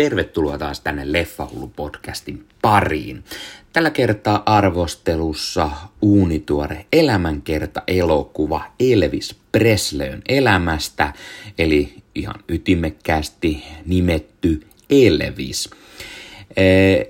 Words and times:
tervetuloa 0.00 0.58
taas 0.58 0.80
tänne 0.80 1.04
Leffahullu-podcastin 1.04 2.44
pariin. 2.62 3.24
Tällä 3.72 3.90
kertaa 3.90 4.42
arvostelussa 4.46 5.70
uunituore 6.02 6.86
elämänkerta 6.92 7.82
elokuva 7.86 8.64
Elvis 8.80 9.36
Presleyn 9.52 10.22
elämästä, 10.28 11.12
eli 11.58 11.94
ihan 12.14 12.34
ytimekkäästi 12.48 13.64
nimetty 13.86 14.66
Elvis. 14.90 15.70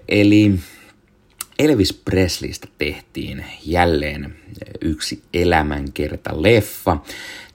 eli 0.09 0.55
Elvis 1.59 1.93
Presleystä 1.93 2.69
tehtiin 2.79 3.45
jälleen 3.65 4.37
yksi 4.81 5.23
elämänkerta 5.35 6.43
leffa. 6.43 6.97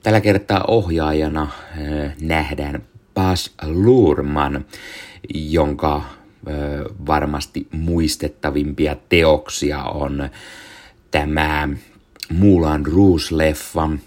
Tällä 0.04 0.22
kertaa 0.22 0.64
ohjaajana 0.68 1.52
nähdään 2.22 2.84
Bas 3.16 3.54
Luhrmann, 3.64 4.66
jonka 5.34 6.04
varmasti 7.08 7.68
muistettavimpia 7.72 8.96
teoksia 9.10 9.84
on 9.84 10.30
tämä 11.12 11.70
Mulan 12.30 12.86
Rouge-leffa, 12.86 13.98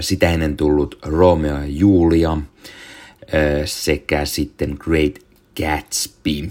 sitä 0.00 0.30
ennen 0.30 0.56
tullut 0.56 0.98
Romeo 1.02 1.58
ja 1.58 1.66
Julia 1.66 2.38
sekä 3.64 4.24
sitten 4.24 4.76
Great 4.78 5.18
Gatsby. 5.56 6.50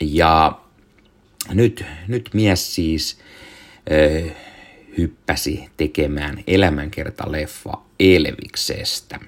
Ja 0.00 0.60
nyt, 1.50 1.84
nyt 2.08 2.30
mies 2.32 2.74
siis 2.74 3.18
hyppäsi 4.98 5.68
tekemään 5.76 6.42
elämänkertaleffa 6.46 7.72
Elviksestä. 8.00 9.20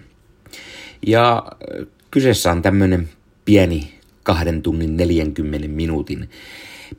Ja 1.07 1.53
kyseessä 2.11 2.53
on 2.53 2.63
tämmöinen 2.63 3.09
pieni 3.45 3.95
kahden 4.23 4.63
tunnin 4.63 4.97
40 4.97 5.69
minuutin 5.69 6.31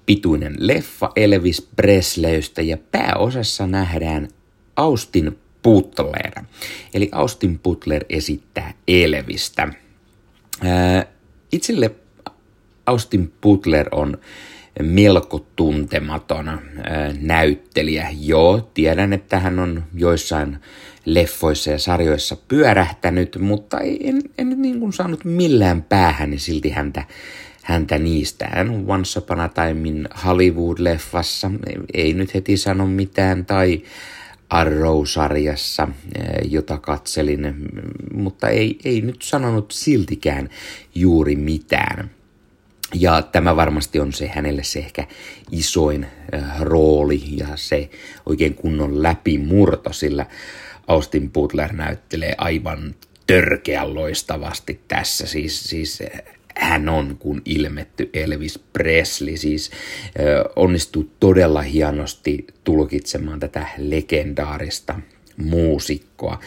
pituinen 0.06 0.56
leffa 0.58 1.12
Elvis 1.16 1.70
Presleystä 1.76 2.62
ja 2.62 2.78
pääosassa 2.78 3.68
nähdään 3.68 4.28
Austin 4.76 5.38
Butler. 5.64 6.32
Eli 6.94 7.10
Austin 7.12 7.60
Butler 7.60 8.06
esittää 8.10 8.74
Elvistä. 8.88 9.74
itselle 11.52 11.92
Austin 12.86 13.34
Butler 13.42 13.88
on 13.92 14.18
melko 14.80 15.46
tuntematon 15.56 16.62
näyttelijä. 17.22 18.08
Joo, 18.20 18.70
tiedän, 18.74 19.14
että 19.14 19.40
hän 19.40 19.60
on 19.60 19.84
joissain 19.94 20.58
leffoissa 21.06 21.72
ja 21.72 21.80
sarjoissa 21.80 22.38
pyörähtänyt, 22.48 23.38
mutta 23.40 23.80
en, 23.80 24.22
en 24.38 24.62
niin 24.62 24.80
kuin 24.80 24.94
saanut 24.94 25.26
millään 25.26 25.82
päähän 25.82 26.30
niin 26.30 26.40
silti 26.40 26.70
häntä, 26.70 27.04
häntä 27.64 27.98
niistä. 27.98 28.50
Hän 28.52 28.70
on 28.70 28.86
Once 28.88 29.20
Upon 29.20 29.40
a 29.40 29.50
Time 29.50 30.10
Hollywood-leffassa, 30.26 31.52
ei 31.94 32.14
nyt 32.14 32.34
heti 32.34 32.58
sano 32.58 32.88
mitään, 32.88 33.46
tai 33.46 33.82
Arrow-sarjassa, 34.50 35.88
jota 36.50 36.78
katselin, 36.78 37.56
mutta 38.14 38.50
ei, 38.50 38.80
ei 38.86 39.02
nyt 39.02 39.22
sanonut 39.22 39.72
siltikään 39.72 40.50
juuri 40.96 41.36
mitään. 41.36 42.12
Ja 42.94 43.22
tämä 43.22 43.56
varmasti 43.56 44.00
on 44.00 44.14
se 44.14 44.28
hänelle 44.28 44.64
se 44.64 44.80
ehkä 44.80 45.08
isoin 45.52 46.08
äh, 46.34 46.62
rooli 46.62 47.22
ja 47.38 47.48
se 47.56 47.90
oikein 48.26 48.56
kunnon 48.56 49.04
läpimurto, 49.04 49.94
sillä 49.94 50.26
Austin 50.88 51.32
Butler 51.32 51.74
näyttelee 51.74 52.36
aivan 52.38 52.96
törkeän 53.28 53.96
loistavasti 53.96 54.82
tässä. 54.88 55.28
Siis, 55.28 55.64
siis 55.64 56.02
äh, 56.02 56.22
hän 56.56 56.90
on 56.90 57.18
kuin 57.20 57.42
ilmetty 57.46 58.10
Elvis 58.14 58.60
Presley, 58.74 59.38
siis 59.38 59.72
äh, 60.06 60.52
onnistuu 60.56 61.12
todella 61.20 61.62
hienosti 61.62 62.48
tulkitsemaan 62.64 63.40
tätä 63.40 63.68
legendaarista 63.78 65.00
muusikkoa. 65.38 66.40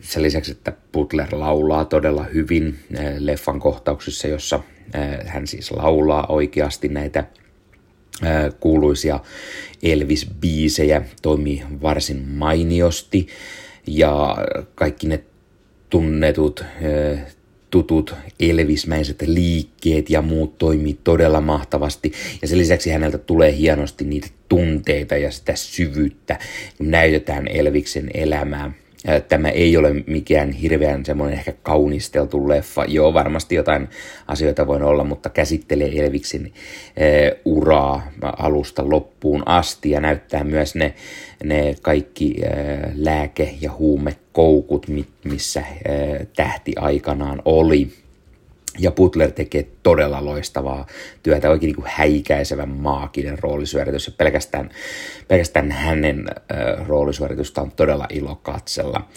Sen 0.00 0.22
lisäksi, 0.22 0.52
että 0.52 0.72
Butler 0.92 1.28
laulaa 1.32 1.84
todella 1.84 2.24
hyvin 2.24 2.78
leffan 3.18 3.60
kohtauksissa, 3.60 4.28
jossa 4.28 4.60
hän 5.26 5.46
siis 5.46 5.70
laulaa 5.70 6.26
oikeasti 6.26 6.88
näitä 6.88 7.24
kuuluisia 8.60 9.20
Elvis-biisejä, 9.82 11.02
toimii 11.22 11.62
varsin 11.82 12.28
mainiosti 12.28 13.26
ja 13.86 14.36
kaikki 14.74 15.06
ne 15.06 15.24
tunnetut 15.90 16.64
tutut 17.70 18.14
elvismäiset 18.40 19.22
liikkeet 19.22 20.10
ja 20.10 20.22
muut 20.22 20.58
toimii 20.58 20.98
todella 21.04 21.40
mahtavasti. 21.40 22.12
Ja 22.42 22.48
sen 22.48 22.58
lisäksi 22.58 22.90
häneltä 22.90 23.18
tulee 23.18 23.56
hienosti 23.56 24.04
niitä 24.04 24.28
tunteita 24.48 25.16
ja 25.16 25.30
sitä 25.30 25.56
syvyyttä, 25.56 26.38
kun 26.78 26.90
näytetään 26.90 27.48
Elviksen 27.48 28.10
elämää. 28.14 28.72
Tämä 29.28 29.48
ei 29.48 29.76
ole 29.76 29.94
mikään 30.06 30.52
hirveän 30.52 31.04
semmoinen 31.04 31.38
ehkä 31.38 31.52
kaunisteltu 31.62 32.48
leffa. 32.48 32.84
Joo, 32.84 33.14
varmasti 33.14 33.54
jotain 33.54 33.88
asioita 34.26 34.66
voi 34.66 34.82
olla, 34.82 35.04
mutta 35.04 35.30
käsittelee 35.30 36.04
Elviksen 36.04 36.52
uraa 37.44 38.10
alusta 38.22 38.90
loppuun 38.90 39.42
asti 39.46 39.90
ja 39.90 40.00
näyttää 40.00 40.44
myös 40.44 40.74
ne, 40.74 40.94
ne 41.44 41.76
kaikki 41.82 42.36
lääke- 42.94 43.54
ja 43.60 43.72
huumekoukut, 43.72 44.86
missä 45.24 45.62
tähti 46.36 46.72
aikanaan 46.76 47.42
oli. 47.44 47.88
Ja 48.78 48.90
Butler 48.90 49.30
tekee 49.30 49.66
todella 49.82 50.24
loistavaa 50.24 50.86
työtä, 51.22 51.50
oikein 51.50 51.74
niin 51.76 51.86
häikäisevän 51.86 52.68
maaginen 52.68 53.38
roolisuoritus. 53.38 54.06
Ja 54.06 54.12
pelkästään, 54.16 54.70
pelkästään 55.28 55.70
hänen 55.70 56.24
äh, 56.28 56.86
roolisuoritusta 56.86 57.62
on 57.62 57.72
todella 57.72 58.06
ilo 58.10 58.36
katsella. 58.36 59.08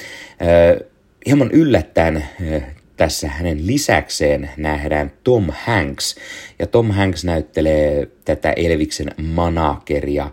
Äh, 0.42 0.88
hieman 1.26 1.52
yllättäen 1.52 2.18
äh, 2.18 2.64
tässä 2.98 3.28
hänen 3.28 3.68
lisäkseen 3.68 4.50
nähdään 4.58 5.12
Tom 5.24 5.48
Hanks. 5.66 6.16
Ja 6.60 6.68
Tom 6.68 6.92
Hanks 6.92 7.24
näyttelee 7.24 8.08
tätä 8.26 8.52
Elviksen 8.52 9.12
manageria, 9.18 10.24
äh, 10.24 10.32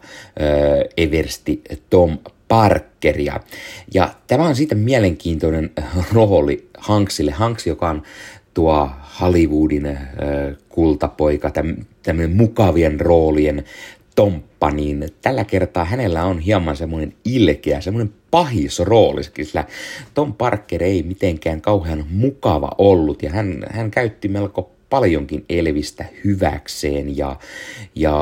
Eversti 0.96 1.62
Tom 1.90 2.18
Parkeria. 2.48 3.40
Ja 3.94 4.14
tämä 4.26 4.44
on 4.44 4.56
siitä 4.56 4.74
mielenkiintoinen 4.74 5.70
rooli 6.12 6.68
Hanksille. 6.78 7.30
Hanks, 7.30 7.66
joka 7.66 7.90
on 7.90 8.02
tuo 8.54 8.90
Hollywoodin 9.20 9.98
kultapoika, 10.68 11.50
tämmöinen 12.02 12.36
mukavien 12.36 13.00
roolien 13.00 13.64
tomppa, 14.16 14.70
niin 14.70 15.08
tällä 15.22 15.44
kertaa 15.44 15.84
hänellä 15.84 16.24
on 16.24 16.38
hieman 16.38 16.76
semmoinen 16.76 17.14
ilkeä, 17.24 17.80
semmoinen 17.80 18.14
pahis 18.30 18.78
rooli, 18.78 19.22
sillä 19.22 19.64
Tom 20.14 20.34
Parker 20.34 20.82
ei 20.82 21.02
mitenkään 21.02 21.60
kauhean 21.60 22.04
mukava 22.10 22.70
ollut. 22.78 23.22
Ja 23.22 23.30
hän, 23.30 23.66
hän 23.70 23.90
käytti 23.90 24.28
melko 24.28 24.70
paljonkin 24.90 25.44
Elvistä 25.48 26.04
hyväkseen 26.24 27.16
ja, 27.16 27.36
ja 27.94 28.14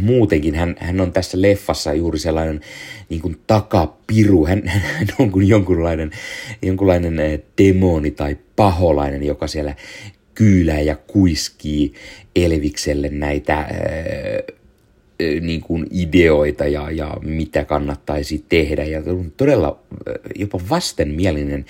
muutenkin 0.00 0.54
hän, 0.54 0.76
hän 0.78 1.00
on 1.00 1.12
tässä 1.12 1.42
leffassa 1.42 1.94
juuri 1.94 2.18
sellainen 2.18 2.60
niin 3.08 3.20
kuin 3.20 3.36
takapiru, 3.46 4.46
hän, 4.46 4.62
hän 4.66 5.08
on 5.18 5.30
kuin 5.30 5.48
jonkunlainen, 5.48 6.10
jonkunlainen 6.62 7.20
eh, 7.20 7.40
demoni 7.58 8.10
tai 8.10 8.36
paholainen, 8.56 9.22
joka 9.22 9.46
siellä 9.46 9.74
kyylää 10.34 10.80
ja 10.80 10.96
kuiskii 10.96 11.94
Elvikselle 12.36 13.08
näitä 13.08 13.66
eh, 13.66 14.56
niin 15.40 15.60
kuin 15.60 15.86
ideoita 15.90 16.66
ja, 16.66 16.90
ja 16.90 17.16
mitä 17.22 17.64
kannattaisi 17.64 18.44
tehdä. 18.48 18.84
Ja 18.84 19.02
todella 19.36 19.80
jopa 20.34 20.60
vastenmielinen 20.70 21.64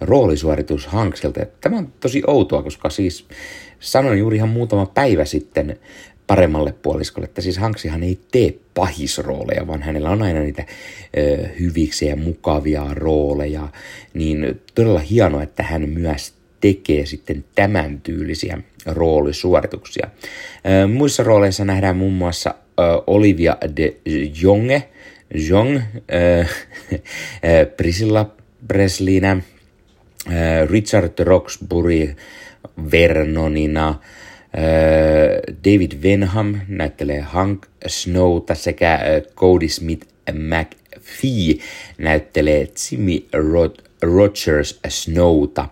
roolisuoritus 0.00 0.86
Hankselta. 0.86 1.40
Tämä 1.60 1.78
on 1.78 1.92
tosi 2.00 2.22
outoa, 2.26 2.62
koska 2.62 2.90
siis 2.90 3.26
sanoin 3.80 4.18
juuri 4.18 4.36
ihan 4.36 4.48
muutama 4.48 4.86
päivä 4.86 5.24
sitten 5.24 5.78
paremmalle 6.26 6.74
puoliskolle, 6.82 7.24
että 7.24 7.40
siis 7.40 7.58
Hanksihan 7.58 8.02
ei 8.02 8.18
tee 8.32 8.54
pahisrooleja, 8.74 9.66
vaan 9.66 9.82
hänellä 9.82 10.10
on 10.10 10.22
aina 10.22 10.40
niitä 10.40 10.64
ö, 11.18 11.48
hyviksi 11.60 12.06
ja 12.06 12.16
mukavia 12.16 12.86
rooleja, 12.90 13.68
niin 14.14 14.60
todella 14.74 14.98
hienoa, 14.98 15.42
että 15.42 15.62
hän 15.62 15.88
myös 15.88 16.34
tekee 16.60 17.06
sitten 17.06 17.44
tämän 17.54 18.00
tyylisiä 18.00 18.58
roolisuorituksia. 18.86 20.08
Muissa 20.92 21.22
rooleissa 21.22 21.64
nähdään 21.64 21.96
muun 21.96 22.12
muassa 22.12 22.54
Olivia 23.06 23.56
de 23.76 23.96
Jonge, 24.42 24.82
Jong, 25.34 25.76
ö, 26.12 26.44
Priscilla 27.76 28.30
Breslina, 28.66 29.40
Richard 30.70 31.18
Roxbury 31.18 32.16
Vernonina, 32.92 34.00
David 35.64 35.92
Venham 36.02 36.54
näyttelee 36.68 37.20
Hank 37.20 37.66
Snowta 37.86 38.54
sekä 38.54 39.00
Cody 39.34 39.68
Smith 39.68 40.06
McPhee 40.32 41.54
näyttelee 41.98 42.68
Jimmy 42.90 43.24
Rod- 43.32 43.82
Rogers 44.02 44.80
Snowta. 44.88 45.68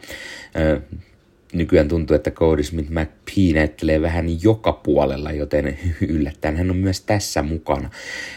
Nykyään 1.52 1.88
tuntuu, 1.88 2.16
että 2.16 2.30
Cody 2.30 2.62
Smith 2.62 2.90
McPhee 2.90 3.52
näyttelee 3.54 4.02
vähän 4.02 4.42
joka 4.42 4.72
puolella, 4.72 5.32
joten 5.32 5.78
yllättäen 6.08 6.56
hän 6.56 6.70
on 6.70 6.76
myös 6.76 7.00
tässä 7.00 7.42
mukana. 7.42 7.90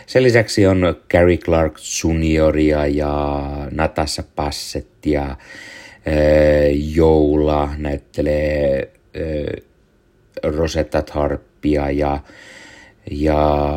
Sen 0.05 0.23
lisäksi 0.23 0.67
on 0.67 0.95
Gary 1.11 1.37
Clark 1.37 1.73
Junioria 2.03 2.87
ja 2.87 3.43
Natasha 3.71 4.23
Passettia, 4.35 5.23
äh, 5.23 5.37
Joula 6.95 7.69
näyttelee 7.77 8.91
äh, 9.15 9.63
Rosetta 10.43 11.01
Tarppia 11.01 11.91
ja, 11.91 12.19
ja 13.11 13.67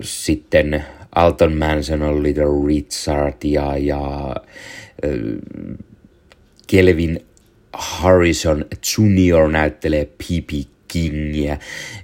sitten 0.00 0.84
Alton 1.14 1.56
Manson 1.56 2.02
on 2.02 2.22
Little 2.22 2.66
Richard 2.66 3.36
ja, 3.44 3.76
ja 3.76 4.34
äh, 5.04 5.10
Kelvin 6.66 7.20
Harrison 8.04 8.64
Jr. 8.70 9.48
näyttelee 9.50 10.04
P.P. 10.04 10.50
Kingiä, 10.88 11.58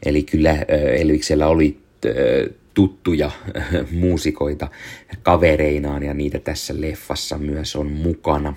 eli 0.06 0.22
kyllä 0.22 0.56
Elviksellä 0.98 1.46
oli 1.46 1.78
tuttuja 2.74 3.30
muusikoita 3.90 4.68
kavereinaan 5.22 6.02
ja 6.02 6.14
niitä 6.14 6.38
tässä 6.38 6.80
leffassa 6.80 7.38
myös 7.38 7.76
on 7.76 7.90
mukana. 7.90 8.56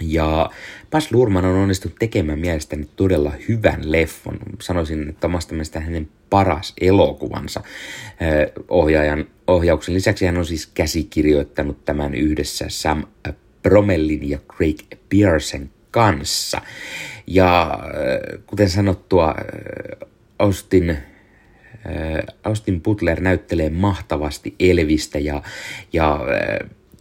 Ja 0.00 0.50
Bas 0.90 1.12
Lurman 1.12 1.44
on 1.44 1.56
onnistunut 1.56 1.98
tekemään 1.98 2.38
mielestäni 2.38 2.88
todella 2.96 3.32
hyvän 3.48 3.92
leffon. 3.92 4.38
Sanoisin, 4.62 5.08
että 5.08 5.26
omasta 5.26 5.54
mielestä 5.54 5.80
hänen 5.80 6.08
paras 6.30 6.74
elokuvansa 6.80 7.62
ohjaajan 8.68 9.26
ohjauksen 9.46 9.94
lisäksi 9.94 10.26
hän 10.26 10.38
on 10.38 10.46
siis 10.46 10.66
käsikirjoittanut 10.66 11.84
tämän 11.84 12.14
yhdessä 12.14 12.64
Sam 12.68 13.04
Bromellin 13.62 14.30
ja 14.30 14.38
Craig 14.38 14.78
Pearson 15.08 15.70
kanssa. 15.90 16.62
Ja 17.26 17.80
äh, 17.82 18.42
kuten 18.46 18.70
sanottua, 18.70 19.28
äh, 19.28 20.08
Austin, 20.38 20.90
äh, 20.90 20.98
Austin 22.44 22.80
Butler 22.80 23.20
näyttelee 23.20 23.70
mahtavasti 23.70 24.54
Elvistä 24.60 25.18
ja, 25.18 25.42
ja 25.92 26.20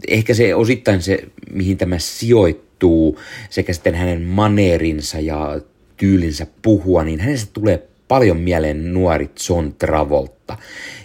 ehkä 0.08 0.34
se 0.34 0.56
osittain 0.56 1.02
se, 1.02 1.20
mihin 1.52 1.78
tämä 1.78 2.00
sijoittuu, 2.00 3.20
sekä 3.50 3.74
sitten 3.74 3.96
hänen 3.96 4.22
maneerinsa 4.22 5.20
ja 5.20 5.62
tyylinsä 5.98 6.48
puhua, 6.62 7.04
niin 7.04 7.20
hänestä 7.20 7.52
tulee 7.54 7.88
paljon 8.08 8.38
mieleen 8.38 8.94
nuori 8.94 9.30
John 9.50 9.74
Travolta. 9.74 10.37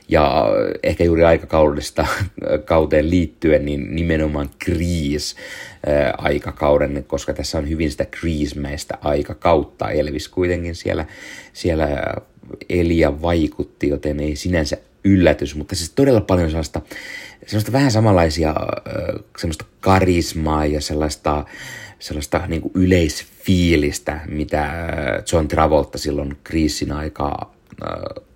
Ja 0.09 0.47
ehkä 0.83 1.05
juuri 1.05 1.25
aikakaudesta 1.25 2.07
kauteen 2.65 3.11
liittyen, 3.11 3.65
niin 3.65 3.97
nimenomaan 3.97 4.51
Grease 4.65 5.37
aikakauden, 6.19 7.05
koska 7.07 7.33
tässä 7.33 7.59
on 7.59 7.69
hyvin 7.69 7.91
sitä 7.91 8.07
Grease-mäistä 8.07 8.99
aikakautta. 9.01 9.91
Elvis 9.91 10.29
kuitenkin 10.29 10.75
siellä, 10.75 11.07
siellä 11.53 11.89
eli 12.69 12.99
ja 12.99 13.23
vaikutti, 13.23 13.89
joten 13.89 14.21
ei 14.21 14.37
sinänsä 14.37 14.77
yllätys, 15.05 15.57
mutta 15.57 15.75
siis 15.75 15.91
todella 15.91 16.21
paljon 16.21 16.51
sellaista, 16.51 16.81
sellaista 17.47 17.73
vähän 17.73 17.91
samanlaisia 17.91 18.55
semmoista 19.39 19.65
karismaa 19.81 20.67
ja 20.67 20.81
sellaista, 20.81 21.45
sellaista 21.99 22.47
niin 22.47 22.63
kuin 22.63 22.73
yleisfiilistä, 22.75 24.21
mitä 24.29 24.73
John 25.33 25.49
Travolta 25.49 25.99
silloin 25.99 26.37
kriisin 26.45 26.93
aikaa 26.93 27.55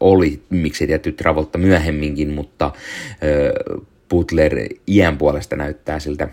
oli, 0.01 0.43
miksei 0.51 0.87
tietty 0.87 1.13
Travolta 1.13 1.59
myöhemminkin, 1.59 2.31
mutta 2.31 2.73
Butler 4.09 4.69
iän 4.89 5.19
puolesta 5.19 5.57
näyttää 5.57 6.01
siltä 6.01 6.29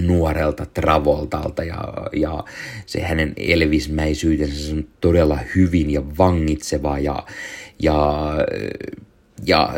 nuorelta 0.00 0.66
Travoltalta 0.66 1.64
ja, 1.64 1.94
ja 2.12 2.44
se 2.86 3.00
hänen 3.00 3.32
elvismäisyytensä 3.36 4.74
on 4.74 4.84
todella 5.00 5.38
hyvin 5.54 5.90
ja 5.90 6.02
vangitseva 6.18 6.98
ja, 6.98 7.26
ja, 7.78 8.32
ja 9.44 9.72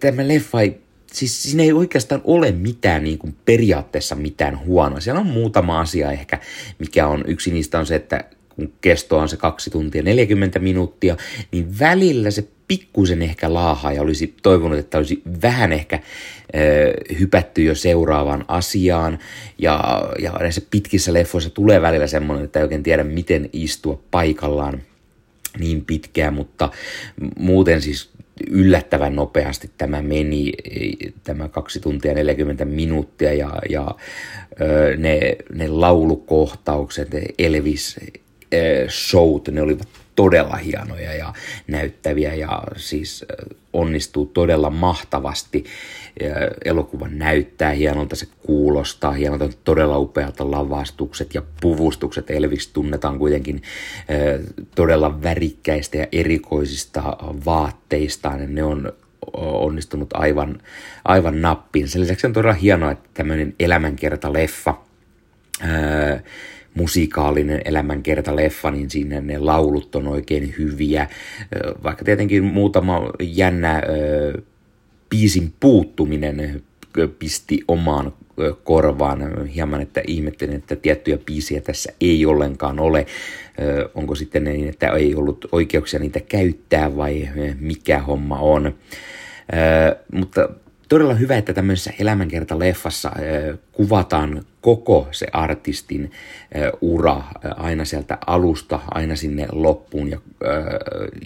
tämä 0.00 0.28
leffa 0.28 0.60
ei, 0.60 0.80
siis 1.12 1.42
siinä 1.42 1.62
ei 1.62 1.72
oikeastaan 1.72 2.20
ole 2.24 2.52
mitään 2.52 3.04
niin 3.04 3.18
kuin 3.18 3.36
periaatteessa 3.44 4.14
mitään 4.14 4.58
huonoa. 4.58 5.00
Siellä 5.00 5.20
on 5.20 5.26
muutama 5.26 5.80
asia 5.80 6.12
ehkä, 6.12 6.38
mikä 6.78 7.06
on, 7.06 7.24
yksi 7.26 7.50
niistä 7.50 7.78
on 7.78 7.86
se, 7.86 7.94
että 7.94 8.24
kun 8.58 8.72
kesto 8.80 9.18
on 9.18 9.28
se 9.28 9.36
kaksi 9.36 9.70
tuntia 9.70 10.02
40 10.02 10.58
minuuttia, 10.58 11.16
niin 11.52 11.78
välillä 11.78 12.30
se 12.30 12.48
pikkusen 12.68 13.22
ehkä 13.22 13.54
laahaa 13.54 13.92
ja 13.92 14.02
olisi 14.02 14.34
toivonut, 14.42 14.78
että 14.78 14.98
olisi 14.98 15.22
vähän 15.42 15.72
ehkä 15.72 15.98
ö, 16.54 17.14
hypätty 17.18 17.62
jo 17.62 17.74
seuraavaan 17.74 18.44
asiaan. 18.48 19.18
Ja, 19.58 20.08
ja 20.22 20.32
näissä 20.40 20.62
pitkissä 20.70 21.12
leffoissa 21.12 21.50
tulee 21.50 21.82
välillä 21.82 22.06
semmoinen, 22.06 22.44
että 22.44 22.58
ei 22.58 22.62
oikein 22.62 22.82
tiedä, 22.82 23.04
miten 23.04 23.50
istua 23.52 24.02
paikallaan 24.10 24.82
niin 25.58 25.84
pitkään, 25.84 26.34
mutta 26.34 26.70
muuten 27.38 27.82
siis 27.82 28.10
yllättävän 28.50 29.16
nopeasti 29.16 29.70
tämä 29.78 30.02
meni, 30.02 30.52
tämä 31.24 31.48
kaksi 31.48 31.80
tuntia 31.80 32.14
40 32.14 32.64
minuuttia 32.64 33.34
ja, 33.34 33.52
ja 33.70 33.94
ne, 34.96 35.36
ne 35.54 35.68
laulukohtaukset, 35.68 37.08
Elvis 37.38 37.96
showt, 38.88 39.48
ne 39.48 39.62
olivat 39.62 39.88
todella 40.14 40.56
hienoja 40.56 41.14
ja 41.14 41.32
näyttäviä 41.66 42.34
ja 42.34 42.62
siis 42.76 43.24
onnistuu 43.72 44.26
todella 44.26 44.70
mahtavasti. 44.70 45.64
Elokuva 46.64 47.08
näyttää 47.08 47.70
hienolta, 47.70 48.16
se 48.16 48.26
kuulostaa 48.42 49.12
hienolta, 49.12 49.48
todella 49.64 49.98
upealta 49.98 50.50
lavastukset 50.50 51.34
ja 51.34 51.42
puvustukset. 51.60 52.30
Elvis 52.30 52.68
tunnetaan 52.68 53.18
kuitenkin 53.18 53.62
todella 54.74 55.22
värikkäistä 55.22 55.98
ja 55.98 56.06
erikoisista 56.12 57.02
vaatteistaan. 57.44 58.54
Ne 58.54 58.64
on 58.64 58.92
onnistunut 59.34 60.10
aivan, 60.14 60.60
aivan 61.04 61.42
nappiin. 61.42 61.88
Sen 61.88 62.00
lisäksi 62.02 62.26
on 62.26 62.32
todella 62.32 62.54
hienoa, 62.54 62.90
että 62.90 63.08
tämmöinen 63.14 63.54
elämänkerta-leffa 63.60 64.74
musikaalinen 66.78 67.60
elämänkerta-leffa, 67.64 68.70
niin 68.70 68.90
sinne 68.90 69.20
ne 69.20 69.38
laulut 69.38 69.94
on 69.94 70.08
oikein 70.08 70.54
hyviä. 70.58 71.08
Vaikka 71.82 72.04
tietenkin 72.04 72.44
muutama 72.44 73.12
jännä 73.20 73.82
biisin 75.10 75.52
puuttuminen 75.60 76.62
pisti 77.18 77.60
omaan 77.68 78.12
korvaan 78.64 79.46
hieman, 79.46 79.80
että 79.80 80.02
ihmettelin, 80.06 80.56
että 80.56 80.76
tiettyjä 80.76 81.18
biisiä 81.26 81.60
tässä 81.60 81.92
ei 82.00 82.26
ollenkaan 82.26 82.80
ole. 82.80 83.06
Onko 83.94 84.14
sitten 84.14 84.44
niin, 84.44 84.68
että 84.68 84.88
ei 84.88 85.14
ollut 85.14 85.48
oikeuksia 85.52 86.00
niitä 86.00 86.20
käyttää 86.20 86.96
vai 86.96 87.28
mikä 87.60 87.98
homma 87.98 88.38
on. 88.38 88.74
Mutta 90.12 90.48
todella 90.88 91.14
hyvä, 91.14 91.36
että 91.36 91.52
tämmöisessä 91.52 91.92
elämänkerta-leffassa 91.98 93.10
kuvataan 93.72 94.44
koko 94.60 95.08
se 95.10 95.26
artistin 95.32 96.10
ura 96.80 97.22
aina 97.56 97.84
sieltä 97.84 98.18
alusta 98.26 98.80
aina 98.90 99.16
sinne 99.16 99.46
loppuun 99.52 100.10
ja, 100.10 100.18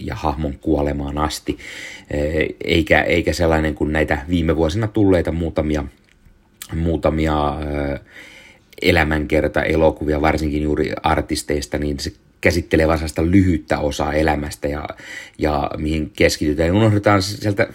ja 0.01 0.15
hahmon 0.15 0.53
kuolemaan 0.61 1.17
asti, 1.17 1.57
eikä, 2.63 3.01
eikä 3.01 3.33
sellainen 3.33 3.75
kuin 3.75 3.91
näitä 3.91 4.17
viime 4.29 4.55
vuosina 4.55 4.87
tulleita 4.87 5.31
muutamia, 5.31 5.85
muutamia 6.75 7.57
elämänkerta-elokuvia, 8.81 10.21
varsinkin 10.21 10.63
juuri 10.63 10.91
artisteista, 11.03 11.77
niin 11.77 11.99
se 11.99 12.13
käsittelee 12.41 12.87
vain 12.87 12.99
lyhyttä 13.21 13.79
osaa 13.79 14.13
elämästä 14.13 14.67
ja, 14.67 14.87
ja 15.37 15.71
mihin 15.77 16.09
keskitytään. 16.09 16.71
Unohdetaan 16.71 17.21
sieltä 17.21 17.67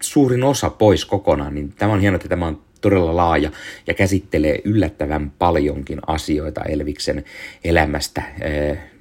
suurin 0.00 0.44
osa 0.44 0.70
pois 0.70 1.04
kokonaan, 1.04 1.54
niin 1.54 1.72
tämä 1.72 1.92
on 1.92 2.00
hienoa, 2.00 2.16
että 2.16 2.28
tämä 2.28 2.46
on 2.46 2.60
todella 2.80 3.16
laaja 3.16 3.50
ja 3.86 3.94
käsittelee 3.94 4.60
yllättävän 4.64 5.32
paljonkin 5.38 5.98
asioita 6.06 6.64
Elviksen 6.64 7.24
elämästä. 7.64 8.22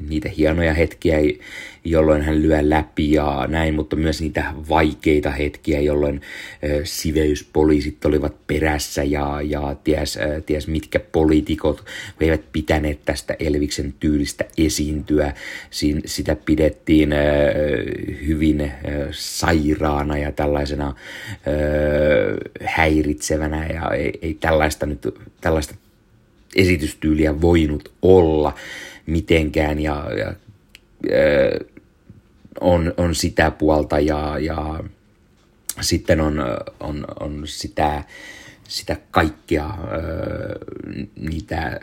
Niitä 0.09 0.29
hienoja 0.37 0.73
hetkiä, 0.73 1.17
jolloin 1.85 2.21
hän 2.21 2.41
lyö 2.41 2.59
läpi 2.61 3.11
ja 3.11 3.45
näin, 3.47 3.73
mutta 3.73 3.95
myös 3.95 4.21
niitä 4.21 4.53
vaikeita 4.69 5.31
hetkiä, 5.31 5.81
jolloin 5.81 6.21
siveyspoliisit 6.83 8.05
olivat 8.05 8.47
perässä 8.47 9.03
ja, 9.03 9.41
ja 9.43 9.75
ties, 9.83 10.19
ties 10.45 10.67
mitkä 10.67 10.99
poliitikot 10.99 11.85
eivät 12.21 12.41
pitäneet 12.51 12.99
tästä 13.05 13.35
Elviksen 13.39 13.93
tyylistä 13.99 14.45
esiintyä. 14.57 15.33
Siin, 15.69 16.01
sitä 16.05 16.35
pidettiin 16.35 17.09
hyvin 18.27 18.71
sairaana 19.11 20.17
ja 20.17 20.31
tällaisena 20.31 20.95
häiritsevänä 22.63 23.68
ja 23.73 23.91
ei, 23.91 24.19
ei 24.21 24.33
tällaista 24.33 24.85
nyt 24.85 25.07
tällaista 25.41 25.75
esitystyyliä 26.55 27.41
voinut 27.41 27.91
olla 28.01 28.53
mitenkään 29.05 29.79
ja, 29.79 30.05
ja 30.17 30.33
on, 32.61 32.93
on 32.97 33.15
sitä 33.15 33.51
puolta 33.51 33.99
ja, 33.99 34.39
ja 34.39 34.83
sitten 35.81 36.21
on, 36.21 36.39
on, 36.79 37.05
on 37.19 37.41
sitä, 37.45 38.03
sitä 38.67 38.97
kaikkea 39.11 39.77
niitä 41.15 41.79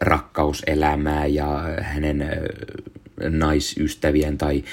rakkauselämää 0.00 1.26
ja 1.26 1.64
hänen 1.80 2.28
naisystävien 3.28 4.38
tai 4.38 4.64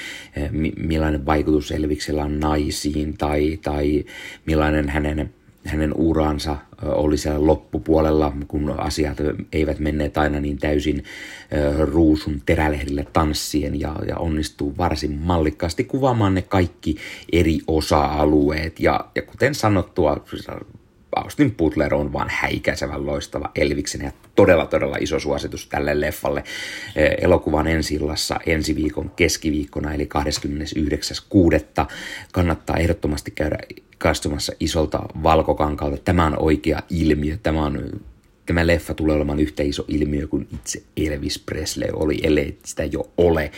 millainen 0.76 1.26
vaikutus 1.26 1.70
Elviksellä 1.70 2.24
on 2.24 2.40
naisiin 2.40 3.16
tai, 3.16 3.58
tai 3.62 4.04
millainen 4.46 4.88
hänen 4.88 5.34
hänen 5.68 5.92
uransa 5.96 6.56
oli 6.82 7.16
siellä 7.16 7.46
loppupuolella, 7.46 8.32
kun 8.48 8.74
asiat 8.80 9.18
eivät 9.52 9.78
menneet 9.78 10.18
aina 10.18 10.40
niin 10.40 10.58
täysin 10.58 11.04
ruusun 11.78 12.42
terälehdille 12.46 13.06
tanssien 13.12 13.80
ja, 13.80 13.96
ja 14.08 14.16
onnistuu 14.16 14.74
varsin 14.78 15.18
mallikkaasti 15.18 15.84
kuvaamaan 15.84 16.34
ne 16.34 16.42
kaikki 16.42 16.96
eri 17.32 17.58
osa-alueet. 17.66 18.80
Ja, 18.80 19.04
ja 19.14 19.22
kuten 19.22 19.54
sanottua, 19.54 20.24
Austin 21.16 21.54
Butler 21.54 21.94
on 21.94 22.12
vaan 22.12 22.28
häikäisevän 22.30 23.06
loistava 23.06 23.50
Elviksen 23.54 24.00
ja 24.00 24.12
todella 24.34 24.66
todella 24.66 24.96
iso 25.00 25.20
suositus 25.20 25.66
tälle 25.66 26.00
leffalle. 26.00 26.44
Elokuvan 27.20 27.66
ensi 27.66 27.98
ensi 28.46 28.76
viikon 28.76 29.10
keskiviikkona 29.16 29.94
eli 29.94 30.08
29.6. 31.80 31.86
Kannattaa 32.32 32.76
ehdottomasti 32.76 33.30
käydä 33.30 33.58
kastumassa 33.98 34.52
isolta 34.60 35.02
valkokankalta. 35.22 35.96
Tämä 35.96 36.26
on 36.26 36.42
oikea 36.42 36.82
ilmiö. 36.90 37.36
Tämä, 37.42 37.66
on, 37.66 38.00
tämä 38.46 38.66
leffa 38.66 38.94
tulee 38.94 39.16
olemaan 39.16 39.40
yhtä 39.40 39.62
iso 39.62 39.84
ilmiö 39.88 40.26
kuin 40.26 40.48
itse 40.54 40.82
Elvis 40.96 41.38
Presley 41.38 41.90
oli, 41.92 42.20
ellei 42.22 42.58
sitä 42.64 42.84
jo 42.84 43.10
ole. 43.16 43.52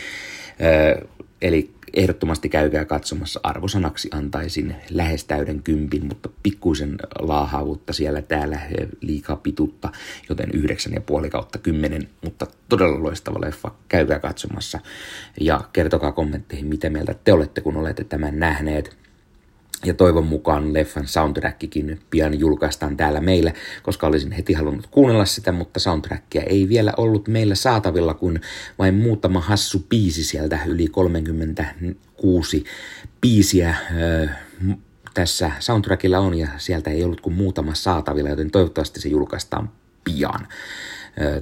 eli 1.41 1.71
ehdottomasti 1.93 2.49
käykää 2.49 2.85
katsomassa. 2.85 3.39
Arvosanaksi 3.43 4.09
antaisin 4.11 4.75
lähes 4.89 5.25
täyden 5.25 5.63
kympin, 5.63 6.05
mutta 6.05 6.29
pikkuisen 6.43 6.97
laahaavuutta 7.19 7.93
siellä 7.93 8.21
täällä 8.21 8.59
liikaa 9.01 9.35
pitutta, 9.35 9.89
joten 10.29 10.49
yhdeksän 10.53 10.93
ja 10.93 11.01
puoli 11.01 11.29
kautta 11.29 11.57
kymmenen, 11.57 12.09
mutta 12.23 12.47
todella 12.69 13.03
loistava 13.03 13.41
leffa. 13.41 13.71
Käykää 13.87 14.19
katsomassa 14.19 14.79
ja 15.39 15.61
kertokaa 15.73 16.11
kommentteihin, 16.11 16.67
mitä 16.67 16.89
mieltä 16.89 17.15
te 17.23 17.33
olette, 17.33 17.61
kun 17.61 17.77
olette 17.77 18.03
tämän 18.03 18.39
nähneet. 18.39 19.00
Ja 19.85 19.93
toivon 19.93 20.25
mukaan 20.25 20.73
leffan 20.73 21.07
soundtrackikin 21.07 21.99
pian 22.09 22.39
julkaistaan 22.39 22.97
täällä 22.97 23.21
meillä, 23.21 23.53
koska 23.83 24.07
olisin 24.07 24.31
heti 24.31 24.53
halunnut 24.53 24.87
kuunnella 24.87 25.25
sitä, 25.25 25.51
mutta 25.51 25.79
soundtrackia 25.79 26.43
ei 26.43 26.69
vielä 26.69 26.93
ollut 26.97 27.27
meillä 27.27 27.55
saatavilla, 27.55 28.13
kun 28.13 28.39
vain 28.79 28.95
muutama 28.95 29.41
hassu 29.41 29.85
biisi 29.89 30.23
sieltä, 30.23 30.59
yli 30.65 30.87
36 30.87 32.63
biisiä 33.21 33.75
tässä 35.13 35.51
soundtrackilla 35.59 36.19
on, 36.19 36.37
ja 36.37 36.47
sieltä 36.57 36.89
ei 36.89 37.03
ollut 37.03 37.21
kuin 37.21 37.35
muutama 37.35 37.73
saatavilla, 37.73 38.29
joten 38.29 38.51
toivottavasti 38.51 39.01
se 39.01 39.09
julkaistaan 39.09 39.69
pian. 40.03 40.47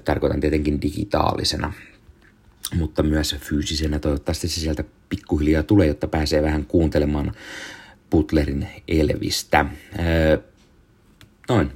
tarkoitan 0.06 0.40
tietenkin 0.40 0.82
digitaalisena 0.82 1.74
mutta 2.76 3.04
myös 3.04 3.36
fyysisenä. 3.40 4.00
Toivottavasti 4.00 4.48
se 4.48 4.60
sieltä 4.60 4.84
pikkuhiljaa 5.10 5.64
tulee, 5.64 5.88
jotta 5.88 6.08
pääsee 6.08 6.42
vähän 6.42 6.66
kuuntelemaan 6.66 7.32
Butlerin 8.10 8.68
Elvistä. 8.88 9.66
noin. 11.50 11.72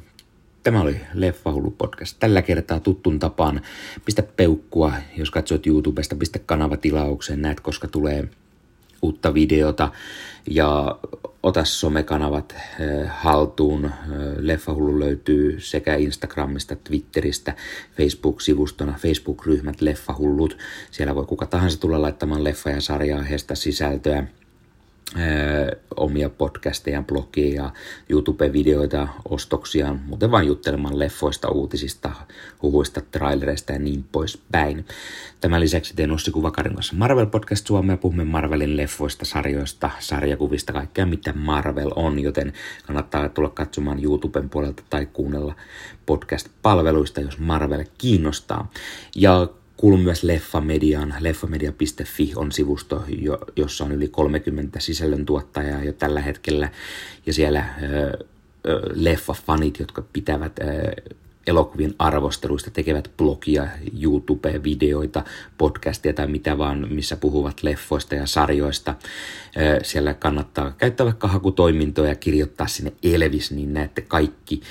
Tämä 0.63 0.81
oli 0.81 1.01
Leffa 1.13 1.51
Hullu 1.51 1.71
podcast. 1.71 2.17
Tällä 2.19 2.41
kertaa 2.41 2.79
tuttun 2.79 3.19
tapaan. 3.19 3.61
Pistä 4.05 4.23
peukkua, 4.23 4.93
jos 5.17 5.31
katsot 5.31 5.67
YouTubesta, 5.67 6.15
pistä 6.15 6.39
kanava 6.39 6.77
tilaukseen, 6.77 7.41
näet 7.41 7.59
koska 7.59 7.87
tulee 7.87 8.27
uutta 9.01 9.33
videota 9.33 9.91
ja 10.49 10.99
ota 11.43 11.65
somekanavat 11.65 12.55
haltuun. 13.09 13.91
Leffa 14.37 14.73
Hullu 14.73 14.99
löytyy 14.99 15.59
sekä 15.59 15.95
Instagramista, 15.95 16.75
Twitteristä, 16.75 17.53
Facebook-sivustona, 17.97 18.93
Facebook-ryhmät 18.99 19.81
Leffa 19.81 20.15
Hullut. 20.17 20.57
Siellä 20.91 21.15
voi 21.15 21.25
kuka 21.25 21.45
tahansa 21.45 21.79
tulla 21.79 22.01
laittamaan 22.01 22.43
leffa- 22.43 22.71
ja 22.71 22.81
sarja-aiheesta 22.81 23.55
sisältöä 23.55 24.27
omia 25.95 26.29
podcasteja, 26.29 27.01
blogia, 27.01 27.72
YouTube-videoita, 28.10 29.07
ostoksia, 29.29 29.95
muuten 30.05 30.31
vain 30.31 30.48
juttelemaan 30.48 31.00
leffoista, 31.00 31.50
uutisista, 31.50 32.12
huhuista, 32.62 33.01
trailereista 33.12 33.74
ja 33.74 33.79
niin 33.79 34.05
poispäin. 34.12 34.86
Tämän 35.41 35.62
lisäksi 35.62 35.95
teen 35.95 36.12
Ossi 36.12 36.31
Kuvakarin 36.31 36.74
kanssa 36.74 36.95
Marvel 36.95 37.25
Podcast 37.25 37.67
Suomea, 37.67 37.98
puhumme 37.98 38.24
Marvelin 38.24 38.77
leffoista, 38.77 39.25
sarjoista, 39.25 39.89
sarjakuvista, 40.00 40.74
kaikkea 40.74 41.05
mitä 41.05 41.33
Marvel 41.33 41.91
on, 41.95 42.19
joten 42.19 42.53
kannattaa 42.88 43.29
tulla 43.29 43.50
katsomaan 43.50 44.03
YouTuben 44.03 44.50
puolelta 44.50 44.83
tai 44.89 45.05
kuunnella 45.05 45.55
podcast-palveluista, 46.05 47.22
jos 47.22 47.39
Marvel 47.39 47.86
kiinnostaa. 47.98 48.72
Ja 49.15 49.48
Kuulun 49.77 50.00
myös 50.00 50.24
Leffamediaan. 50.24 51.15
Leffamedia.fi 51.20 52.32
on 52.36 52.51
sivusto, 52.51 53.03
jossa 53.56 53.86
on 53.86 53.92
yli 53.92 54.08
30 54.08 54.80
sisällöntuottajaa 54.80 55.84
jo 55.84 55.94
tällä 55.94 56.22
hetkellä. 56.22 56.70
Ja 57.25 57.34
siellä 57.34 57.65
leffafanit, 58.96 59.80
jotka 59.80 60.03
pitävät 60.13 60.60
elokuvien 61.48 61.96
arvosteluista, 62.00 62.72
tekevät 62.72 63.12
blogia, 63.18 63.68
YouTube-videoita, 64.01 65.24
podcastia 65.58 66.13
tai 66.13 66.27
mitä 66.27 66.58
vaan, 66.58 66.88
missä 66.89 67.15
puhuvat 67.15 67.63
leffoista 67.63 68.15
ja 68.15 68.25
sarjoista. 68.25 68.96
Siellä 69.84 70.13
kannattaa 70.13 70.72
käyttää 70.72 71.06
vaikka 71.06 71.27
hakutoimintoja 71.27 72.10
ja 72.10 72.15
kirjoittaa 72.15 72.68
sinne 72.68 72.94
Elvis, 73.03 73.51
niin 73.51 73.74
näette 73.74 74.01
kaikki 74.01 74.62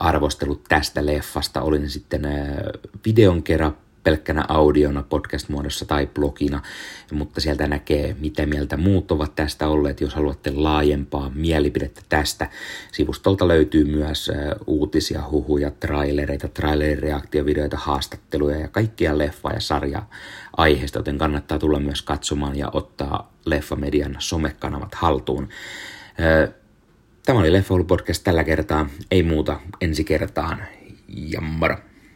arvostelut 0.00 0.64
tästä 0.68 1.06
leffasta. 1.06 1.62
Olin 1.62 1.90
sitten 1.90 2.22
videon 3.06 3.42
kerran 3.42 3.76
pelkkänä 4.04 4.44
audiona 4.48 5.02
podcast-muodossa 5.02 5.84
tai 5.84 6.06
blogina, 6.06 6.62
mutta 7.12 7.40
sieltä 7.40 7.66
näkee, 7.66 8.16
mitä 8.20 8.46
mieltä 8.46 8.76
muut 8.76 9.10
ovat 9.10 9.34
tästä 9.34 9.68
olleet. 9.68 10.00
Jos 10.00 10.14
haluatte 10.14 10.50
laajempaa 10.50 11.30
mielipidettä 11.34 12.00
tästä, 12.08 12.48
sivustolta 12.92 13.48
löytyy 13.48 13.84
myös 13.84 14.30
uutisia, 14.66 15.22
huhuja, 15.30 15.70
trailereita, 15.70 16.48
trailerireaktiovideoita, 16.48 17.76
haastatteluja 17.76 18.58
ja 18.58 18.68
kaikkia 18.68 19.18
leffa- 19.18 19.54
ja 19.54 19.60
sarja-aiheista, 19.60 20.98
joten 20.98 21.18
kannattaa 21.18 21.58
tulla 21.58 21.80
myös 21.80 22.02
katsomaan 22.02 22.56
ja 22.56 22.70
ottaa 22.72 23.32
Leffamedian 23.46 24.16
somekanavat 24.18 24.94
haltuun. 24.94 25.48
Tämä 27.26 27.38
oli 27.38 27.52
Leffa 27.52 27.74
Podcast 27.86 28.24
tällä 28.24 28.44
kertaa, 28.44 28.86
ei 29.10 29.22
muuta 29.22 29.60
ensi 29.80 30.04
kertaan 30.04 30.62
ja 31.08 31.40
moro! 31.40 31.76